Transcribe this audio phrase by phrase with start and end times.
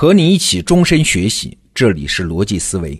[0.00, 2.98] 和你一起终身学习，这里是逻辑思维。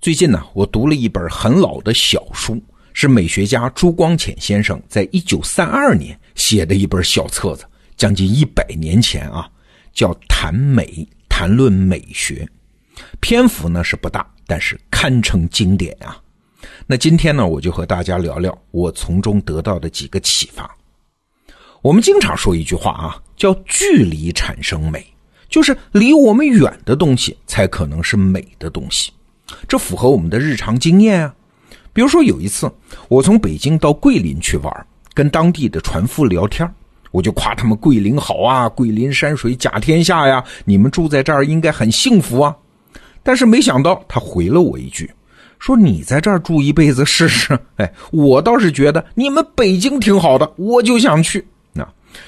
[0.00, 2.60] 最近呢，我读了一本很老的小书，
[2.92, 7.64] 是美学家朱光潜先生在一九三二年写的一本小册子，
[7.96, 9.48] 将近一百年前啊，
[9.92, 10.86] 叫《谈美》，
[11.28, 12.44] 谈论美学。
[13.20, 16.20] 篇幅呢是不大，但是堪称经典啊。
[16.84, 20.68] 那今天呢，我就和大家聊聊我从中得到的几个启发。
[21.80, 25.06] 我们经常说一句话啊，叫“距离产生美”。
[25.50, 29.10] 就是离我们远的东西才可能是美的东西，
[29.68, 31.34] 这符合我们的日常经验啊。
[31.92, 32.70] 比如说有一次，
[33.08, 36.72] 我从北京到桂林去玩，跟当地的船夫聊天，
[37.10, 42.56] 我就夸他们桂林好啊，桂林山水甲天下呀，你们住在这儿应该很幸福啊。
[43.24, 45.10] 但是没想到他回了我一句，
[45.58, 47.58] 说你在这儿住一辈子试试。
[47.76, 51.44] 哎，我倒是觉得你们北京挺好的，我就想去。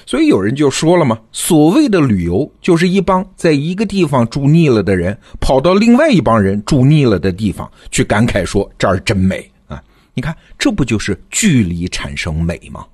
[0.06, 9.82] 所以有人就说了嘛，所谓的旅游就是一帮在一个地方住腻了的人，跑到另外一帮人住腻了的地方去感慨说这儿真美啊！
[10.14, 12.84] 你看，这不就是距离产生美吗？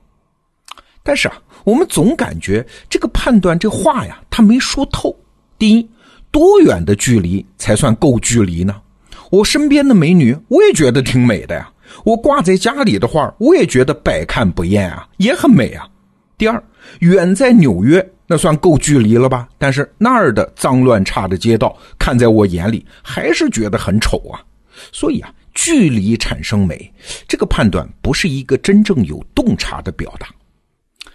[1.03, 5.15] 但是啊，我们总感觉这个判断这话呀，他没说透。
[5.59, 5.89] 第一，
[6.31, 8.77] 多远的距离才算够距离呢？
[9.31, 11.71] 我身边的美女，我也觉得挺美的呀。
[12.05, 15.89] 我挂在家里的画，我也觉得百看不厌啊，也很美啊。
[16.37, 16.63] 第二，
[17.01, 19.49] 远在纽约，那算够距离了吧？
[19.59, 24.41] 但是那儿的脏乱差的街道，看在我眼里还是觉得很丑啊。
[24.93, 26.93] 所以啊，距离产生美，
[27.27, 30.29] 这个判断不是一个真正有洞察的表达。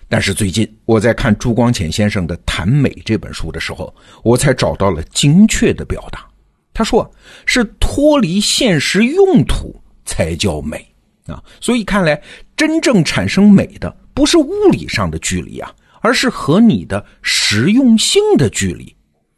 [0.09, 6.27] 但是最近我在看朱光潜先生的《谈美》这本书的时候，我才找到了精确的表达。
[6.73, 7.09] 他说
[7.45, 9.75] 是脱离现实用途
[10.05, 10.85] 才叫美
[11.25, 11.41] 啊。
[11.61, 12.21] 所以看来，
[12.55, 13.95] 真正产生美的。
[14.13, 18.95] 不是物理上的距离啊，而是和你的实用性的距离。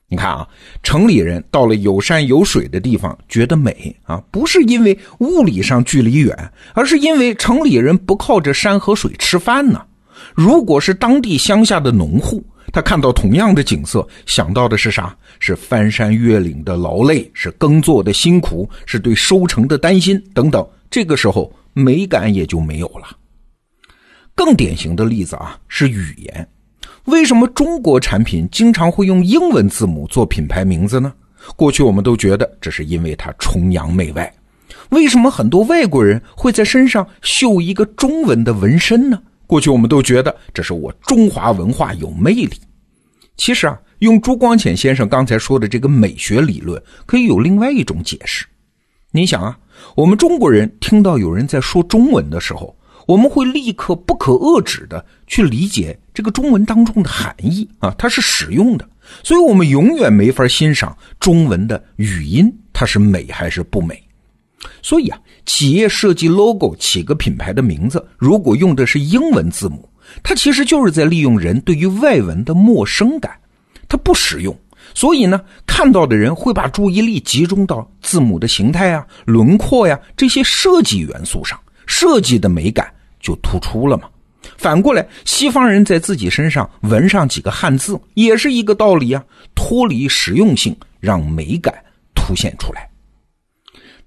[0.07, 0.47] 你看啊，
[0.83, 9.83] 城里人到了有山有水的地方觉得美啊，不是因为物理上距离远，而是因为城里人不靠着山和水吃饭呢。
[10.35, 15.15] 如果是当地乡下的农户，他看到同样的景色，想到的是啥？
[15.39, 20.65] 是翻山越岭的劳累，是耕作的辛苦，是对收成的担心等等。
[20.89, 23.07] 这个时候，美感也就没有了。
[24.35, 26.47] 更典型的例子啊，是语言。
[27.05, 31.13] 为什么中国产品经常会用英文字母做品牌名字呢？
[31.55, 34.31] 过去我们都觉得这是因为它崇洋媚外。
[34.89, 39.21] 为什么很多外国人会在身上绣一个中文的纹身呢？
[39.47, 42.59] 过去我们都觉得这是我中华文化有魅力。
[43.37, 48.45] 其实啊，用朱光潜先生刚才说的这个美学理论，可以有另外一种解释。
[49.11, 49.57] 你想啊，
[49.95, 52.74] 我们中国人听到有人在说中文的时候，
[53.05, 58.87] 我们会立刻不可遏止的去理解这个中文当中的含义啊，它是实用的，
[59.23, 64.01] 所以我们永远没法欣赏中文的语音它是美还是不美。
[64.81, 69.87] 所以啊，企业设计 logo 起个品牌的名字，如果用的是英文字母，
[70.23, 73.37] 它其实就是在利用人对于外文的陌生感，
[73.87, 74.57] 它不实用。
[74.93, 81.59] 所以呢，看到的人会把注意力集中到字母的形态啊、轮廓呀这些设计元素上。
[81.85, 84.09] 设计的美感就突出了嘛。
[84.57, 89.23] 反过来，西方人在自己身上纹上几个汉字，也是一个道理啊。
[89.55, 91.73] 脱离实用性，让美感
[92.13, 92.87] 凸显出来。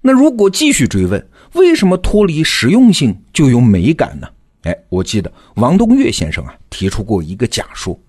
[0.01, 4.27] 那如果继续追问，为什么脱离实用性就有美感呢？
[4.63, 7.99] 哎，我记得王东岳先生啊提出过一个假说，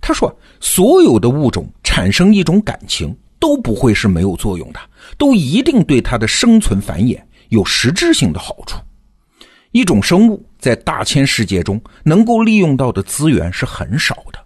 [0.00, 4.80] 他说所有的物种产生一种感情都不会是没有作用的，
[5.18, 8.78] 都一定对它的生存繁衍有实质性的好处。
[9.76, 14.38] 一种生物在大千世界中能够利用到的资源是很少的，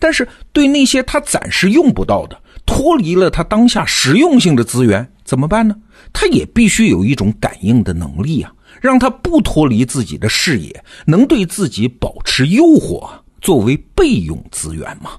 [0.00, 2.36] 但是对那些它暂时用不到的、
[2.66, 5.76] 脱离了它当下实用性的资源怎么办呢？
[6.12, 13.08] 它也必须有一种感应的能力啊，让它不脱离自己的视野，能对自己保持诱惑，
[13.40, 15.12] 作为备用资源嘛。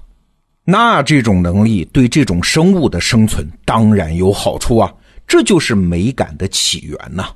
[0.64, 4.92] 那这种能力对这种生物的生存当然有好处啊，
[5.26, 7.30] 这就是美感的起源呐。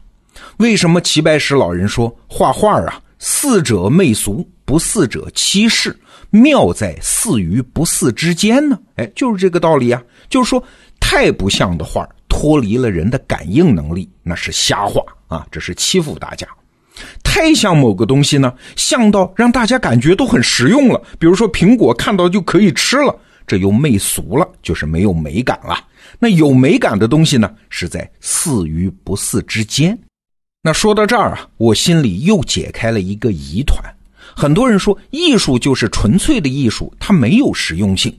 [0.60, 5.98] 为什么齐白石老人说画画啊，似者媚俗，不似者欺世，
[6.28, 8.78] 妙在似与不似之间呢？
[8.96, 10.02] 哎，就是这个道理啊。
[10.28, 10.62] 就是说，
[11.00, 16.46] 太不像的画，脱离了人的感应能力，那是瞎画啊，这是欺负大家；
[17.24, 25.74] 太像某个东西呢，像到让大家感觉都很实用了，比如说苹果，看到就可以吃了，这又媚俗了，就是没有美感了。
[26.18, 29.98] 那有美感的东西呢，是在似与不似之间。
[30.62, 33.82] 那说到这儿啊，我心里又解开了一个疑团。
[34.36, 38.14] 很多人说艺术就是纯粹的艺术，它没有实用性。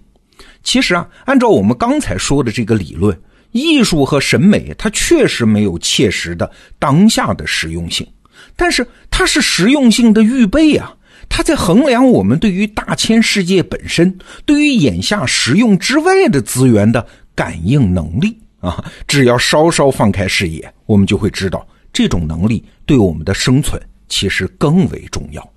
[0.63, 3.15] 其实啊，按照我们刚才说的这个理论，
[3.51, 6.49] 艺术和审美它确实没有切实的
[6.79, 8.07] 当下的实用性，
[8.55, 10.95] 但是它是实用性的预备啊。
[11.29, 17.05] 它在衡量我们对于大千世界本身、对于眼下实用之外的资源的
[17.35, 18.83] 感应能力啊。
[19.07, 25.53] 只要稍稍放开视野，我们就会知道，这种能力对我们的生存其实更为重要。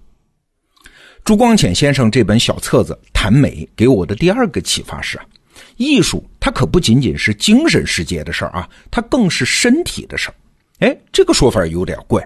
[1.25, 5.19] 朱光潜先生这本小册子谈美给我的第二个启发是，
[5.77, 10.35] 艺术它可不仅仅是精神世界的事儿啊，它更是身体的事儿。
[10.81, 12.23] 哎，这个说法有点怪。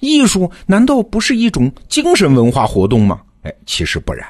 [0.00, 3.20] 艺术难道不是一种精神文化活动吗？
[3.42, 4.26] 哎，其实不然，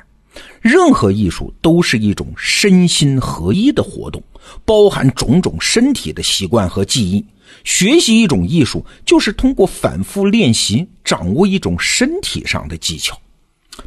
[0.60, 4.22] 任何艺术都是一种身心合一的活动，
[4.64, 7.24] 包含种种身体的习惯和记忆。
[7.62, 13.16] 学习一种艺术，就是通过反复练习，掌握一种身体上的技巧。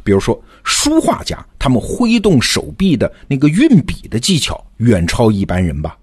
[0.02, 5.96] 比如说，书画家他们挥动手臂的那个运笔的技巧，远超一般人吧。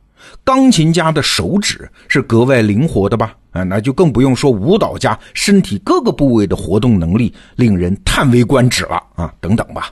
[0.44, 3.36] 钢琴家的手指是格外灵活的吧？
[3.52, 9.34] 啊，那就更不用说舞蹈家身体各个部位的活动能力，令人叹为观止了啊！
[9.40, 9.92] 等等吧。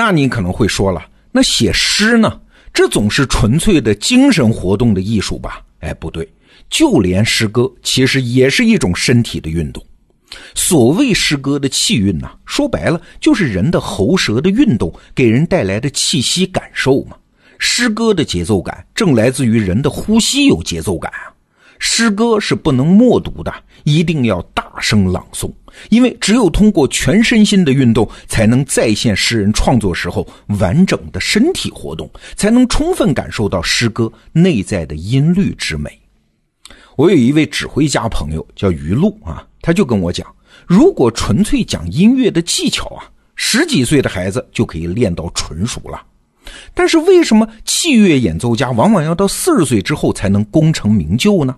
[0.00, 2.40] 那你可能会说了，那写诗呢？
[2.72, 5.60] 这总是纯粹的精神活动的艺术吧？
[5.80, 6.26] 哎，不对，
[6.70, 9.84] 就连诗歌其实也是一种身体的运动。
[10.54, 17.14] 所谓诗歌的气韵呐，说白了就是人的喉舌的运动给人带来的气息感受嘛。
[17.58, 21.28] 诗歌的节奏感正来自于人的呼吸有节奏感啊！
[21.78, 23.52] 诗歌是不能默读的，
[23.84, 25.50] 一定要大声朗诵，
[25.88, 30.26] 因为只有通过全身心的运动，才能再现诗人创作时候
[30.58, 35.90] 完整的身体活动，才能充分感受到诗歌内在的音律之美。
[36.96, 40.26] 我有一位指挥家朋友叫于露啊，他就跟我讲，
[40.66, 46.02] 如果纯粹讲音乐的技巧啊，十几岁的孩子就可以练到纯熟了。
[46.74, 51.54] 但是为什么器乐演奏家往往要到四十岁之后才能功成名就呢？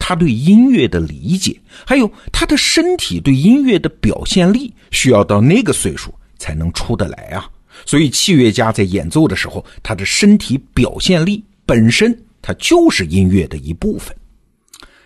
[0.00, 1.56] 他对音乐的理解，
[1.86, 7.48] 还有他的身体对音乐的表现力，需要到那个岁数才能出得来啊。
[7.86, 12.12] 所以器乐家在演奏的时候，他的身体表现力本身，
[12.42, 14.16] 它就是音乐的一部分。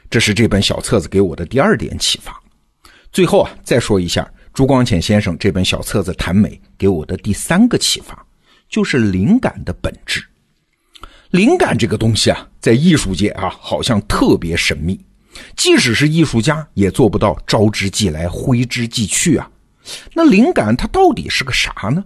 [0.08, 2.40] 这是这本小册子给我的第二点启发。
[3.12, 8.24] 最后啊，再说一下朱光潜先生这本小册子谈美给我的第三个启发。
[8.70, 10.24] 就是灵感的本质。
[11.34, 15.04] 灵感这个东西啊，在艺术界啊，好像特别神秘。
[15.56, 19.50] 即使是艺术家，也做不到招之即来，挥之即去啊。
[20.12, 22.04] 那灵感它到底是个啥呢？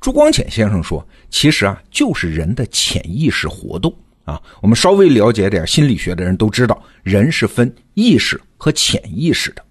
[0.00, 3.94] 朱光潜先生说，其实啊，就是人的潜意识活动
[4.24, 4.40] 啊。
[4.62, 9.62] 我们稍微了解点心理学的人都知道，人是分意识和潜意识的。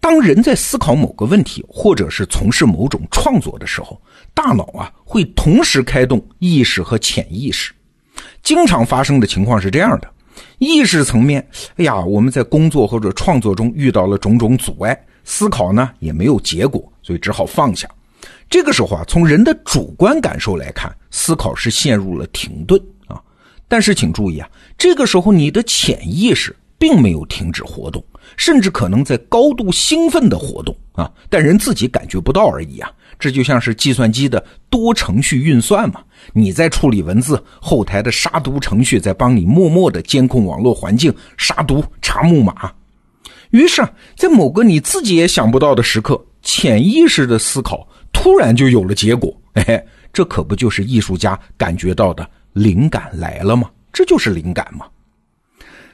[0.00, 3.98] 当人在思考某个问题，或者是从事某种创作的时候，
[4.34, 7.72] 大脑啊会同时开动意识和潜意识。
[8.46, 10.08] 经常发生的情况是这样的：
[10.58, 11.44] 意识层面，
[11.78, 17.90] 哎呀，我们在工作或者创作中遇到了种种阻碍，思考呢也没有结果，所以只好放下。
[18.48, 23.20] 这个时候啊，从人的主观感受来看，思考是陷入了停顿啊。
[23.66, 24.48] 但是请注意啊，
[24.78, 28.00] 这个时候你的潜意识并没有停止活动。
[28.36, 32.90] 甚至可能在高度兴奋的活动啊，但人自己感觉不到而已啊。
[33.18, 36.00] 这就像是计算机的多程序运算嘛，
[36.32, 42.70] 你在处理文字，后台的杀毒程序在帮你默默的监控网络环境、杀毒、查木马。
[43.50, 49.34] 于是，在某个你自己也想不到的时刻，潜意识的思考突然就有了结果。
[49.54, 49.82] 哎，
[50.12, 53.70] 这可不就是艺术家感觉到的灵感来了吗？
[53.92, 54.84] 这就是灵感嘛。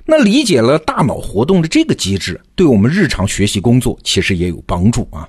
[0.04, 5.28] 那理解了大脑活动的这个机制，对我们日常学习工作其实也有帮助啊。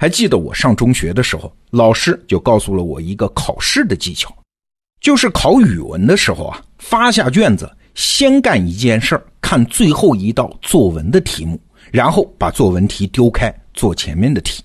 [0.00, 4.34] 还记得我上中学的时候，老师就告诉了我一个考试的技巧，
[4.98, 11.60] 就是考语文的时候啊，发下卷子，先干一件事儿，看最后一道作文的题目，
[11.92, 14.64] 然后把作文题丢开，做前面的题。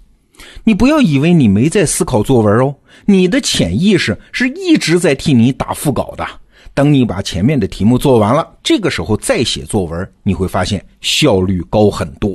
[0.63, 2.73] 你不要以为你没在思考作文哦，
[3.05, 6.25] 你的潜意识是一直在替你打腹稿的。
[6.73, 12.33] 等你把前面的题目做完了，这个时候再写作文，你会发现效率高很多。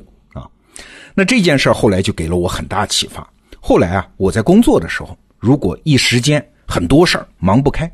[1.14, 3.28] 那这件事后来就给了我很大启发。
[3.60, 7.90] 后来啊，我在工作的时候，如果一时间很多事儿忙不开，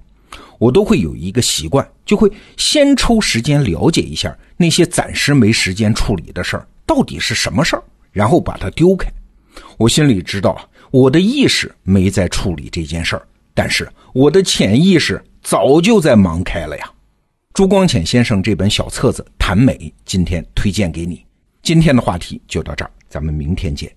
[0.58, 7.82] 我都会有一个习惯，就会先抽时间了解一下那些暂时没时间处理的事儿到底是什么事儿，
[8.12, 9.08] 然后把它丢开。
[9.76, 15.22] 我心里知道，我的意识没在处理这件事儿，但是我的潜意识。
[15.42, 16.90] 早就在忙开了呀！
[17.54, 21.25] 朱光潜先生这本小册子谈美，今天推荐给你。
[21.66, 23.92] 今天的话题就到这儿，咱们明天见。